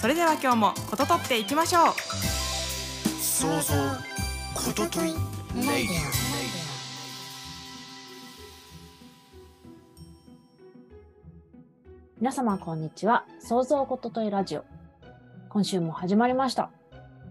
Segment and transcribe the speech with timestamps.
[0.00, 1.92] それでは今日もこととっていきましょう。
[3.20, 3.74] 想像
[4.54, 5.08] こととい
[5.54, 5.96] レイディ
[12.18, 13.26] 皆様こんにちは。
[13.40, 14.64] 創造ことといラジオ。
[15.50, 16.70] 今週も始まりました。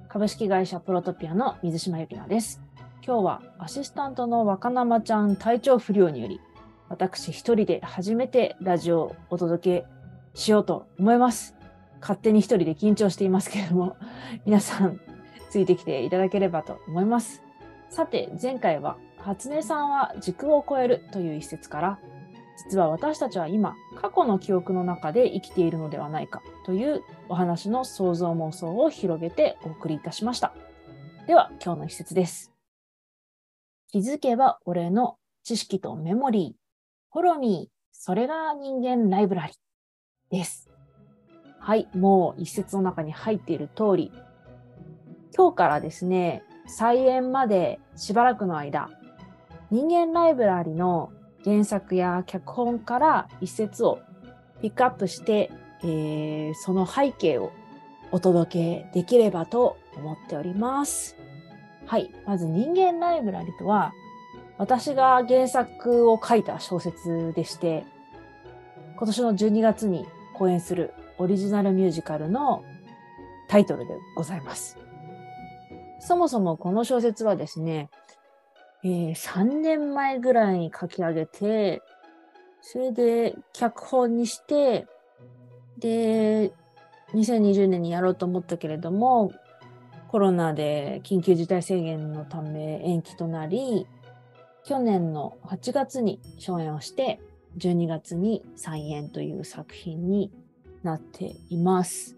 [0.07, 2.61] 株式会社プロトピアの水島由紀奈です。
[3.03, 6.39] 今日はアシスタントの若生ちゃん体調不良により
[6.87, 9.85] 私一人で初めてラジオをお届け
[10.35, 11.58] しようと思います
[12.01, 13.97] 勝手に一人で緊張していますけれども
[14.45, 14.99] 皆さん
[15.49, 17.43] ついてきていただければと思います。
[17.89, 21.99] さて前回は初音さんは時空を超えるという一節から
[22.65, 30.53] 実は私たちは今過去の記憶の中で生きているのではないかというお話の想像妄想を広げてお送りいたしました。
[31.25, 32.51] では今日の一節です。
[33.87, 36.59] 気づけば俺の知識とメモリー
[37.11, 39.53] フォロミーそれが人間ライブラリ
[40.29, 40.69] です。
[41.69, 44.11] はいもう一節の中に入っている通り
[45.37, 48.89] 今日からですね菜園までしばらくの間
[49.69, 51.11] 人間ライブラリの
[51.45, 53.99] 原作や脚本から一節を
[54.63, 55.51] ピックアップして、
[55.83, 57.51] えーその背景を
[58.11, 61.15] お届けできればと思っております。
[61.85, 62.09] はい。
[62.25, 63.93] まず人間ライブラリとは、
[64.57, 67.85] 私が原作を書いた小説でして、
[68.97, 72.63] 今年の12月に公演するオリジナルミュージカルの
[73.49, 74.77] タイトルでございます。
[75.99, 77.89] そもそもこの小説はですね、
[78.83, 81.81] えー3年前ぐらいに書き上げて、
[82.61, 84.87] それで脚本にして、
[85.77, 86.53] で、
[87.13, 89.31] 2020年にやろうと思ったけれども、
[90.07, 93.85] コロナで緊急事態宣言のため延期となり、
[94.65, 97.19] 去年の8月に初演をして、
[97.57, 100.31] 12月に再演という作品に
[100.83, 102.17] なっています。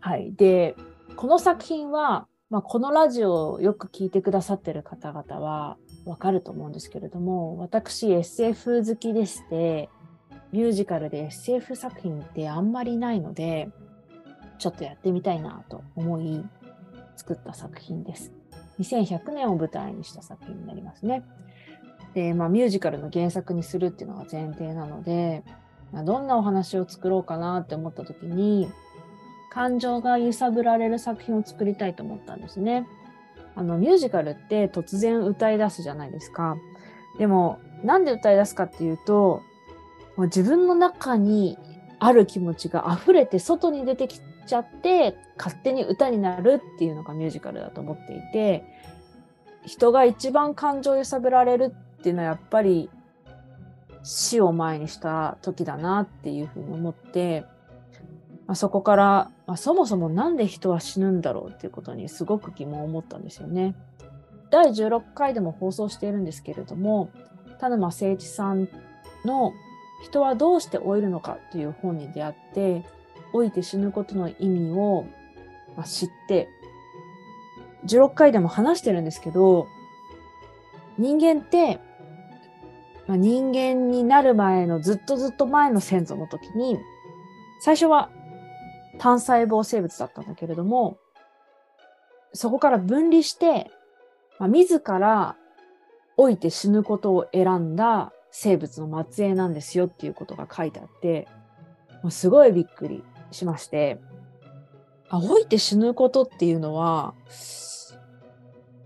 [0.00, 0.32] はい。
[0.34, 0.76] で、
[1.16, 9.88] この作品は、まあ、このラジオをよく聞いてくださってる方々はわかると思うんですけれども、私 SF 好きでして、
[10.52, 13.70] ミュージカルで SF 作品ってあんまりないので、
[14.58, 16.44] ちょっとやってみたいなと思い
[17.16, 18.32] 作った作品です。
[18.80, 21.24] 2100年を舞台にした作品になりますね。
[22.14, 25.44] で、まあ、ミュージカルの原作にするっていうのが前提なので、
[25.92, 28.70] どんなお話を作ろうかなって思った時に、
[29.50, 32.86] 感情が揺さぶられる作品を作りたいと思ったんですね。
[33.54, 36.56] あのミュージカルって突然歌い出すじゃないですか。
[37.18, 39.42] でもなんで歌い出すかっていうと
[40.16, 41.58] もう自分の中に
[41.98, 48.64] ある気持ちが溢れて外に出てきちゃって勝手に歌になるっていうのがミュージカルだと思っていて
[49.64, 52.90] 人が一番感情を揺さぶられるっていうのはやっぱり
[54.02, 57.44] 死を前にした時だなっていうふうに思って
[58.46, 63.74] まあ、そこから、まあ、そもそもなんで人は死ぬんだろうっていうことにすごく疑問を持ったんですよね。
[64.50, 67.08] 第16回でも放送しているんですけれども
[67.58, 68.68] 田沼誠一さん
[69.24, 69.52] の
[70.04, 72.84] 「人はどうして老いるのか」という本に出会って
[73.32, 75.06] 老いて死ぬことの意味を、
[75.86, 76.50] 知って
[77.86, 79.66] 16回でも話してるんですけど
[80.98, 81.80] 人間って、
[83.06, 86.78] まあ、人間になる前のずっとずっと前の先祖の時に
[87.60, 88.10] 最初は
[88.98, 90.98] 単細胞生物だったんだけれども、
[92.32, 93.70] そこから分離して、
[94.38, 95.36] まあ、自ら
[96.16, 101.28] 老いて死ぬことを選んだ生物の末裔なんですよっていうことが書いてあって、
[102.02, 104.00] もうすごいびっくりしまして、
[105.08, 107.14] あ老いて死ぬことっていうのは、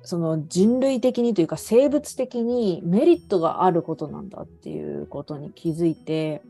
[0.06, 6.42] その人類的にというか生物的にメリットがあることなんだっていうことに気づいて、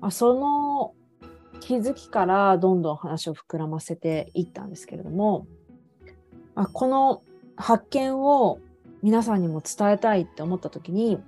[0.00, 0.94] あその
[1.58, 5.48] 気づきからどんどん話を膨らませていったんですけれども、
[6.54, 7.22] あこの
[7.56, 8.60] 発見を
[9.02, 11.18] 皆さんにも伝えたいって思った時に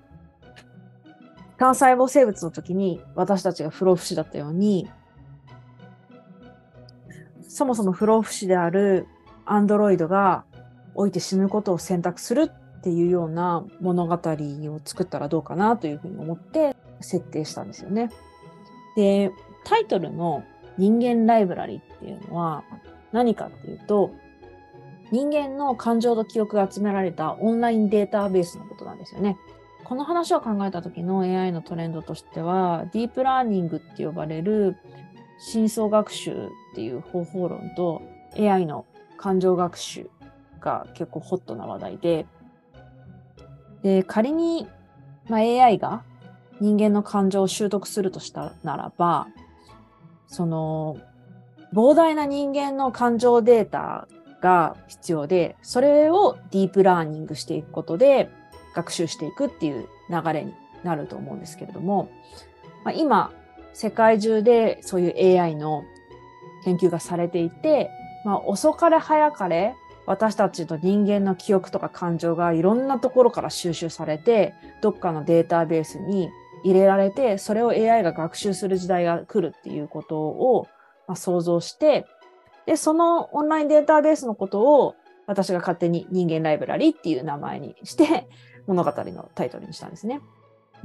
[1.59, 4.89] 単細胞生物の時に私たちが不老不死だったように
[7.43, 9.09] そもそも不老不死である
[9.45, 10.45] アンドロイドが
[10.97, 18.11] 老いて死ぬことを選択するっていうような物語を作ったらどうかなというふうに思って設定したんですよね。
[18.97, 19.31] で
[19.65, 20.45] タイトルの
[20.81, 22.65] 人間ライブラリっていうのは、
[23.13, 24.13] 何かっていうと、
[25.11, 29.37] 人間の感情と記憶が集められたオンラインデータベースのことなんですよね。
[29.85, 34.77] この話を考えた時の AI のトレンドとしては、ディープラーニングって呼ばれる
[35.39, 38.01] 深層学習っていう方法論と
[38.39, 38.87] AI の
[39.19, 40.09] 感情学習
[40.61, 42.27] が結構ホットな話題で、
[43.83, 44.69] で、仮に、
[45.29, 46.03] まあ、AI が
[46.61, 49.29] 人間の感情を習得するとしたならば、
[50.27, 50.99] その、
[51.73, 54.09] 膨大な人間の感情データ
[54.41, 58.31] が必要で、それをディープラーニングしていくことで
[58.75, 62.11] 学習していくっていう流れになると思うんですけれども、
[62.85, 63.33] まあ、今、
[63.73, 65.85] 世界中でそういう AI の
[66.65, 67.91] 研究がされていて、
[68.25, 69.75] まあ、遅かれ早かれ
[70.07, 76.31] 私たちと人間の記憶とか感情がいろんなところから収集されて、どっかのデータベースに
[76.65, 80.67] 入れられて、それを AI が学習する時代が来るっていうことを、
[81.07, 82.07] ま、想像して、
[82.67, 84.95] で、そのオンラインデータベースのことを
[85.27, 88.29] 私が勝手に人間ライブラリっていう名前にして
[88.67, 90.21] 物語のタイトルにしたんですね。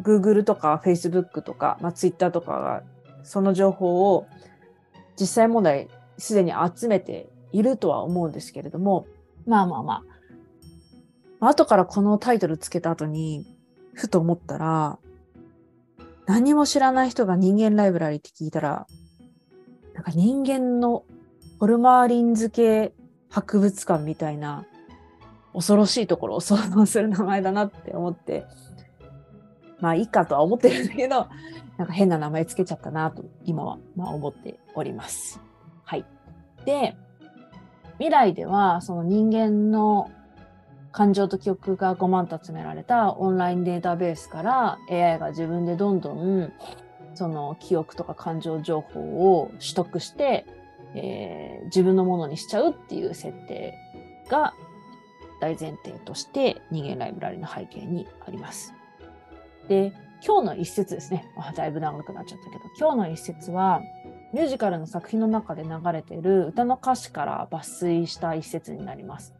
[0.01, 2.83] Google とか Facebook とか、まあ、Twitter とかが
[3.23, 4.27] その情報を
[5.19, 9.07] 実際問題すでに集めているとは思うんですけれども、
[9.45, 10.03] まあまあま
[11.39, 11.47] あ。
[11.47, 13.45] 後からこのタイトルつけた後に、
[13.93, 14.99] ふと思ったら、
[16.25, 18.87] 何も知らない人が人間ライブラリって聞いたら、
[19.93, 21.05] なんか人間の
[21.59, 22.93] ホルマーリン漬け
[23.29, 24.65] 博物館みたいな
[25.53, 28.45] 恐ろしいところを想像する名前だなって思って、
[29.79, 31.27] まあいいかとは思ってるんだけど、
[31.77, 35.39] なんか変な名前つけちゃったなと今はまあ思っております。
[35.85, 36.05] はい。
[36.65, 36.97] で、
[37.97, 40.11] 未来ではその人間の
[40.91, 46.53] 感情と記憶が5万と集められたオンラインデータベースから AI が自分でどんどん
[47.15, 50.45] その記憶とか感情情報を取得して、
[50.93, 53.73] えー、自分のものにしちゃうっていう設定
[54.29, 54.53] が
[55.41, 58.73] 大前提として人間ライブラリの背景にあります。
[59.67, 59.93] で、
[60.25, 61.29] 今日の一節ですね。
[61.37, 63.81] あだいぶ長くなっちゃったけど、今日の一節は
[64.35, 69.33] ミュージカルの作品の中で流れている歌の歌詞から抜粋した一節になります。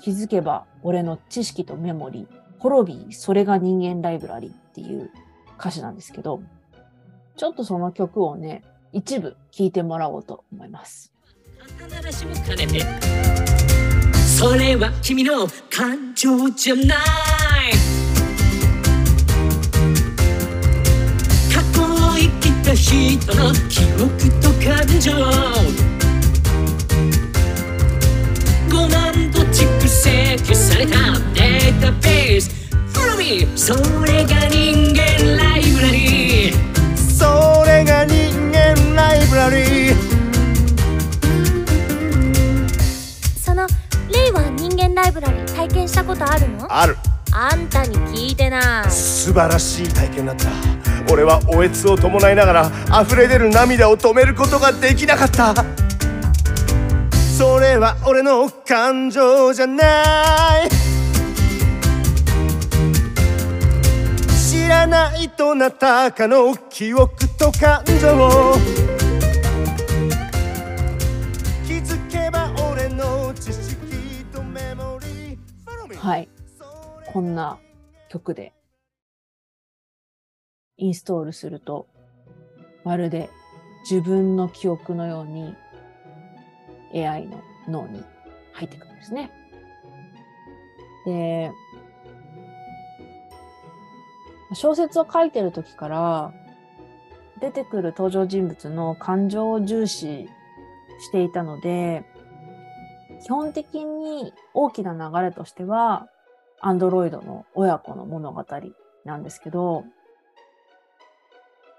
[0.00, 2.26] 気づけば俺の知識とメモリー、
[2.58, 5.10] 滅び、それが人間ライブラリっていう
[5.60, 6.40] 歌詞なんですけど、
[7.36, 8.64] ちょっとその曲をね、
[8.94, 11.12] 一部聴いてもらおうと思います。
[14.38, 18.07] それは君の感情じゃない
[22.78, 24.06] 人の記憶
[24.40, 25.12] と感情。
[28.68, 30.96] 5万と蓄積された
[31.34, 32.50] データベース。
[32.94, 36.54] Follow me それが人間ライブラリー。
[36.96, 38.14] それが人
[38.52, 39.96] 間ライブラリー。
[43.38, 43.66] その
[44.10, 46.66] レイは人間ライブラリ体験したことあるの？
[46.70, 46.96] ある。
[47.32, 48.84] あんたに聞いてな。
[48.86, 50.48] い素晴らしい体験だった
[51.10, 55.64] 俺はおえつを伴いながら溢れ出る涙を止めることができなかった。
[57.38, 60.68] それは俺の感情じゃない。
[64.50, 67.94] 知らないとなったかの記憶と感情
[71.66, 75.96] 気づけば俺の知識とメモリー。
[75.96, 76.28] はい。
[77.06, 77.56] こんな
[78.08, 78.52] 曲で。
[80.78, 81.86] インストールすると、
[82.84, 83.28] まるで
[83.88, 85.54] 自分の記憶のように
[86.94, 88.02] AI の脳に
[88.52, 89.30] 入ってくるんですね。
[91.04, 91.52] で、
[94.54, 96.32] 小説を書いてる時から
[97.40, 100.28] 出てくる登場人物の感情を重視
[101.00, 102.04] していたので、
[103.24, 106.08] 基本的に大きな流れとしては、
[106.60, 108.44] アンドロイドの親子の物語
[109.04, 109.84] なんですけど、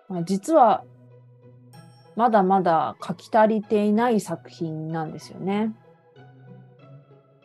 [0.09, 0.83] まあ、実は
[2.15, 5.73] まだまだ書き足りていない作品なんですよね。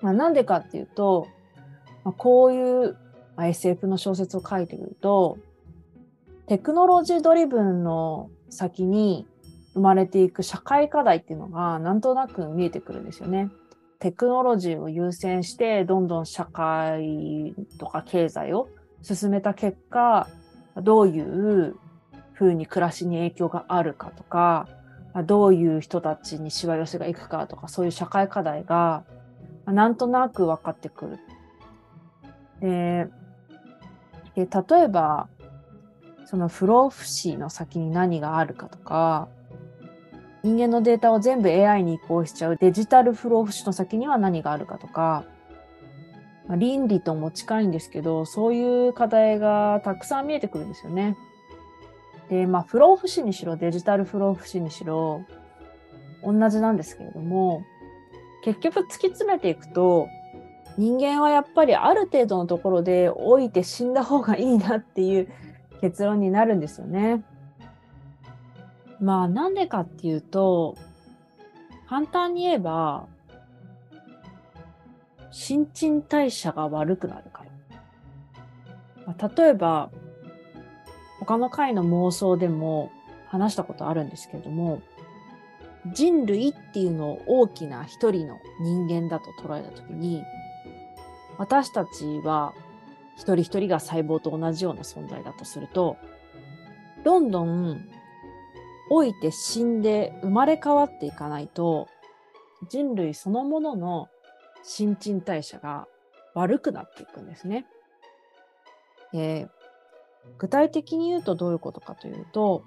[0.00, 1.28] まあ、なんでかっていうと、
[2.02, 2.96] まあ、こういう
[3.38, 5.38] SF の小説を書いてくると、
[6.46, 9.26] テクノロジードリブンの先に
[9.74, 13.50] 生まれていく社会課題っていうのがなんとなく見えてくるんですよね。
[13.98, 18.68] テクノロジーを優先してどんどん社会とか経済を
[19.02, 20.28] 進めた結果
[20.82, 21.76] どういう
[22.34, 24.68] ふうに暮らしに影響があるかとか、
[25.24, 29.04] どういう人たちにしわ寄せがいくかとか、そういう社会課題が、
[29.66, 31.18] なんとなく分かってくる。
[32.60, 33.08] で、
[34.34, 35.28] で例えば、
[36.26, 39.28] その不老不死の先に何があるかとか、
[40.42, 45.24] 人間のデータを全部 AI に移行しちゃうデジタル不老不死の先には何があるかとか、
[46.48, 51.16] ま、倫理とも近いんですけど、そういう課題がたくさん見えてくるんですよね。
[52.28, 55.24] で、まあ、不老不死にしろ、デジタル不老不死にしろ、
[56.22, 57.62] 同じなんですけれども、
[58.44, 60.08] 結局突き詰めていくと、
[60.76, 65.28] 人間はやっぱりある程度のところで老いて死んだ方がいいなっていう
[65.80, 67.22] 結論になるんですよね。
[69.00, 70.76] まあなんでかっていうと、
[71.88, 73.06] 簡単に言えば、
[75.30, 77.50] 新陳代謝が悪くなるから。
[79.06, 79.90] まあ、例えば、
[81.24, 82.92] 他の回の妄想でも
[83.28, 84.82] 話したことあるんですけれども、
[85.92, 90.22] 人類っていうのを大きな一人の人間だと捉えたときに、
[91.38, 92.54] 私たちは
[93.16, 95.96] 一人一人が細胞と同じような存在だとすると、
[97.04, 97.88] どんどん
[98.90, 101.88] 老いて死んで生まれ変わっていかないと、
[102.68, 104.08] 人類そのものの
[104.62, 105.86] 新陳代謝が
[106.34, 107.66] 悪くなっていくんですね。
[109.12, 109.48] えー、
[110.38, 112.64] 具体的に言うとどういうことかというと、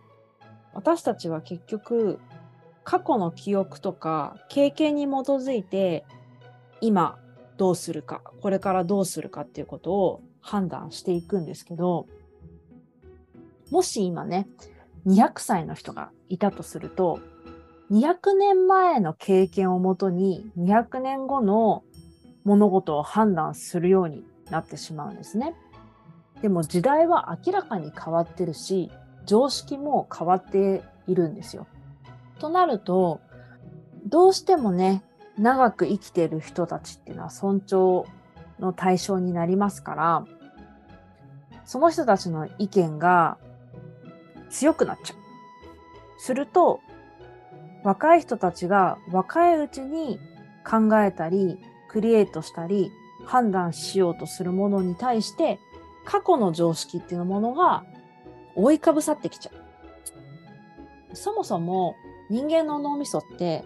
[0.74, 2.20] 私たちは結局、
[2.84, 6.06] 過去の記憶とか経験に基づいて、
[6.80, 7.18] 今
[7.58, 12.08] どうするか、これからどうするかっていうことを判断していくんですけど、
[13.72, 14.48] もし今ね、
[15.06, 17.20] 200歳の人がいたとすると、
[17.92, 21.84] 200年前の経験をもとに200年後の
[22.44, 25.56] 物事を判断するようになってしまうんですね。
[26.42, 28.92] でも時代は明らかに変わってるし、
[29.26, 31.68] 常識も変わっているんですよ。
[32.40, 33.20] となると、
[34.06, 35.04] どうしてもね、
[35.38, 38.06] 長く生きてる人たちっていうのは尊重
[38.60, 40.26] の対象になりますから、
[41.66, 43.38] その人たちの意見が
[44.50, 45.18] 強くなっちゃう。
[46.20, 46.80] すると、
[47.84, 50.20] 若い人たちが若いうちに
[50.66, 52.92] 考えたり、クリエイトしたり、
[53.26, 55.60] 判断しようとするものに対して、
[56.08, 57.84] 過去の常識っていうものが
[58.56, 59.52] 覆いかぶさってきちゃ
[61.12, 61.16] う。
[61.16, 61.96] そもそも
[62.30, 63.66] 人間の脳みそって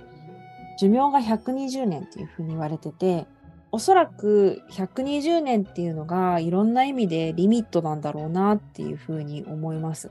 [0.79, 3.27] 寿命が120年っていうふうに言われてて、
[3.71, 10.09] おそらく120年っていうのがいろんな意味でリミットなんだろうなっていうふうに思います。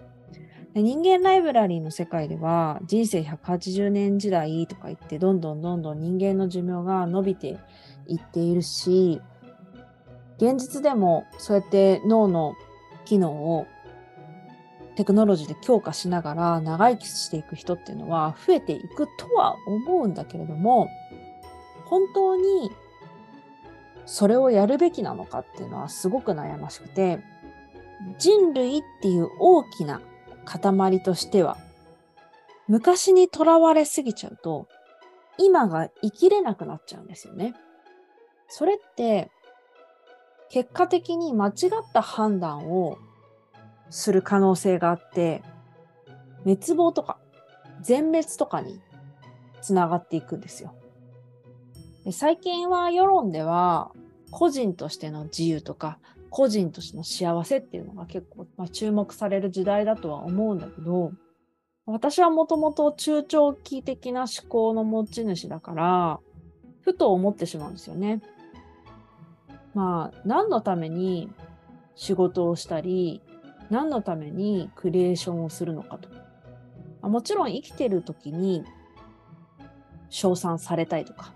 [0.73, 7.59] で人間ライブラリーの世界では人生180年時代とか言ってどんどんどんどん人間の寿命が伸びて
[8.07, 9.21] いっているし
[10.41, 12.57] 現実でもそうやって脳の
[13.05, 13.67] 機能を
[14.97, 20.89] テクノロジーで強化しながら長生きしていく人っていうのは増えていくとは思うんだけれども
[21.85, 22.71] 本当に
[24.07, 27.21] それをやるべきなのかっていうのはすごく悩ましくて
[28.19, 30.01] 人類っていう大きな
[30.45, 31.59] 塊としては
[32.67, 34.69] 昔にとらわれすぎちゃうと
[35.39, 37.55] 今が生きれなくなっちゃうんですよね。
[38.49, 39.31] それって
[40.51, 41.53] 結果的に間違っ
[41.93, 42.99] た判断を
[43.89, 45.43] する可能性があって、
[46.45, 47.19] 滅亡とか
[47.81, 48.81] 全滅とかに
[49.63, 50.75] つながっていくんですよ。
[52.05, 53.93] で最近は世論では
[54.31, 55.99] 個人としての自由とか
[56.31, 61.13] 個人としての幸せっていうのが結構、まあ、注目される時代だとは思うんだけど
[61.85, 66.21] 私はもともと中長期的な思考の持ち主だから
[66.83, 68.23] ふと思ってしまうんですよね。
[69.75, 71.31] まあ何のために
[71.95, 73.23] 仕事をしたり
[73.71, 76.09] 何のためにクリエーションをするのかと。
[77.09, 78.65] もちろん生きてる時に
[80.11, 81.33] 称賛されたいとか、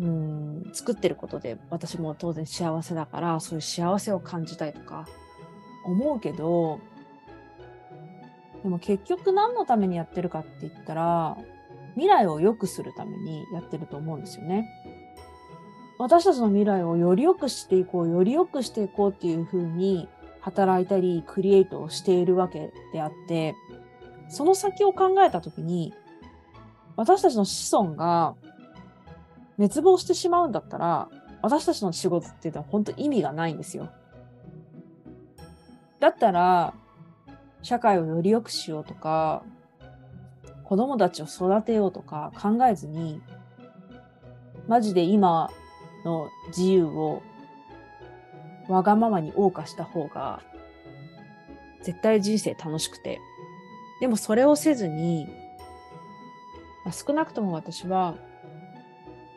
[0.00, 5.06] うん作ってることで私も当然幸せだからそういう幸せを感じたいとか
[5.86, 6.80] 思うけど
[8.62, 11.36] でも結局何のためにやってるかって言ったら
[11.94, 14.68] 未来を良くするためにやってると思うんですよね。
[15.98, 20.08] 私たちの未来をより良くしていこうより良くしていこうっていうふうに
[20.40, 23.54] 働いたりクリエイトをしているわけであって
[24.28, 25.94] その先を考えた時に
[26.96, 28.34] 私たちの子孫が
[29.56, 31.08] 滅亡してしまうんだったら
[31.42, 33.90] 私たちの仕事っていうのは本当意味がないんですよ。
[36.00, 36.74] だったら
[37.62, 39.42] 社会をより良くしようとか
[40.64, 43.20] 子供たちを育てようとか考えずに
[44.68, 45.50] マジで今
[46.06, 47.22] の自由を
[48.68, 50.40] わがままに謳歌した方が
[51.82, 53.20] 絶対人生楽しくて
[54.00, 55.26] でもそれをせずに、
[56.84, 58.14] まあ、少なくとも私は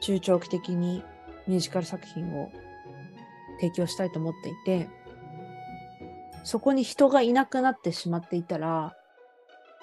[0.01, 1.03] 中長期的に
[1.47, 2.51] ミュージカル作品を
[3.59, 4.87] 提供したいと思っていて
[6.43, 8.95] そこに人がいなくなってしまっていたら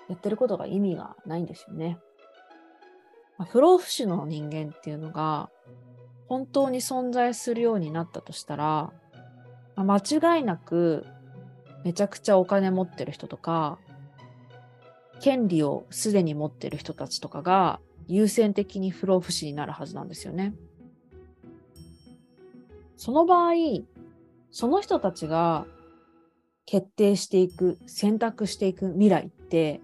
[0.09, 1.99] やってることが意味がないんですよね。
[3.51, 5.51] 不老不死の人間っていうのが
[6.29, 8.93] 本当に存在するようになったとしたら、
[9.77, 11.07] 間違いなく
[11.85, 13.79] めちゃくちゃお金持ってる人とか
[15.21, 20.55] 権利をすでに持ってる人たちとかが優先的に不老不死になるはずなんですよね。
[22.97, 23.53] その場合、
[24.51, 25.67] その人たちが
[26.65, 29.81] 決定していく、選択していく未来って、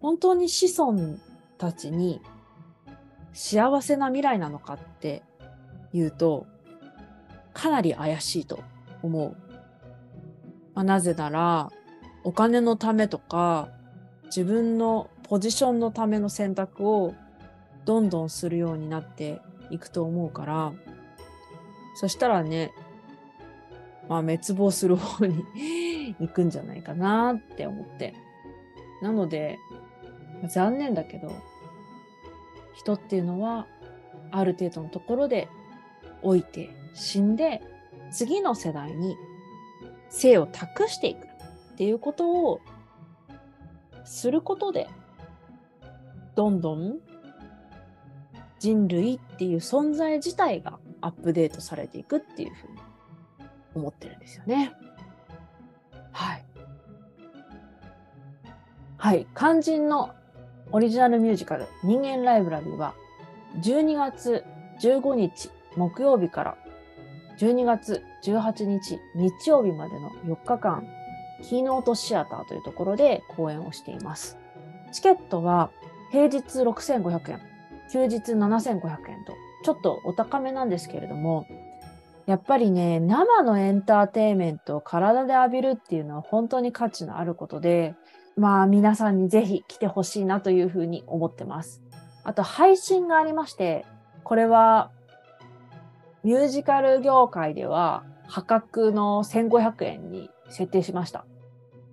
[0.00, 1.18] 本当に子孫
[1.58, 2.20] たちに
[3.40, 5.22] 幸せな未来なのかって
[5.92, 6.48] いうと、
[7.54, 8.64] かなり怪しいと
[9.00, 9.36] 思う。
[10.74, 11.70] まあ、なぜなら、
[12.24, 13.68] お金のためとか、
[14.24, 17.14] 自分のポジションのための選択を
[17.84, 19.40] どんどんするようになって
[19.70, 20.72] いくと思うから、
[21.94, 22.72] そしたらね、
[24.08, 25.44] まあ滅亡する方に
[26.18, 28.14] 行くんじゃないかなって思って。
[29.00, 29.60] なので、
[30.48, 31.30] 残念だけど、
[32.78, 33.66] 人っていうのは
[34.30, 35.48] ある程度のところで
[36.22, 37.60] 老いて死んで
[38.12, 39.16] 次の世代に
[40.10, 42.60] 生を託していくっていうことを
[44.04, 44.88] することで
[46.36, 46.98] どんどん
[48.60, 52.78] 人類っていう存在自体がアップデートされていくっていうふうに
[53.74, 54.72] 思ってるんですよね。
[56.12, 56.44] はい。
[58.96, 59.26] はい。
[59.36, 60.14] 肝心の
[60.70, 62.94] オリジナルミュージカル人間ライブラリーは
[63.62, 64.44] 12月
[64.82, 66.56] 15日木曜日から
[67.38, 70.86] 12月18日日曜日までの4日間
[71.42, 74.36] キーノートシアターというところで公演をしています。
[74.92, 75.70] チケットは
[76.10, 77.40] 平日6500円、
[77.92, 79.34] 休日7500円と
[79.64, 81.46] ちょっとお高めなんですけれども、
[82.26, 87.94] やっぱりね、生のエンターテインメントを体で浴びるっていうのは本当に価値のあることで、
[88.38, 91.82] まあ皆さんにぜひ来てほしいなというふうに思ってます。
[92.22, 93.84] あと配信がありまして、
[94.22, 94.90] これは
[96.22, 101.24] ミュージカル業界では破格の1500円に設定しました。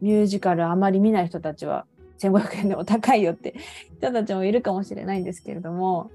[0.01, 1.85] ミュージカルあまり見ない人たちは
[2.19, 3.55] 1500円でも高いよって
[3.97, 6.11] 人たちもいるかもしれないんですけれども、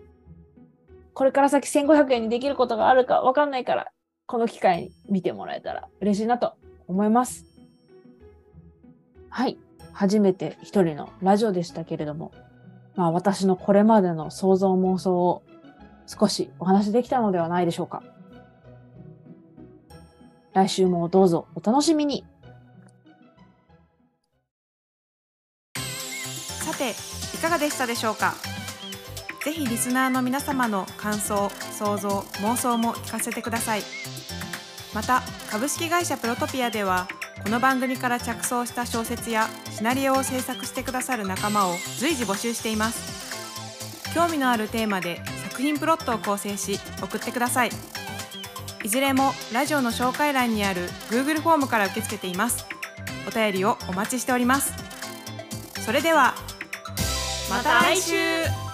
[1.12, 3.90] これから先1500円にできることがあるかわかんないから、
[4.26, 6.54] この機会に見てもらえたら嬉しいなと
[6.86, 7.46] 思います。
[9.28, 9.58] はい。
[9.92, 12.32] 初めて一人のラジオでしたけれども、
[12.96, 15.42] まあ私のこれまでの想像妄想を
[16.06, 18.02] 少しお話できたのではないでしょうか。
[20.52, 22.24] 来週もどうぞお楽しみに。
[25.74, 26.90] さて、
[27.36, 28.34] いかがでしたでしょうか？
[29.44, 33.82] ぜひリスナーの皆様の感想、想像、妄想も聞かせてください。
[34.94, 37.08] また、株式会社プロトピアでは、
[37.42, 44.14] この番組から着想した小説やシナリオを制作してくださる仲間を随時募集しています。
[44.14, 47.70] 興味のあるテーマで作品プロットを構成し送ってください。
[48.84, 52.66] いずれもラジオの紹介欄にある Google フォームから受け付けています。
[53.26, 54.72] お便りをお待ちしております。
[55.84, 56.34] それでは
[57.50, 58.69] また来週。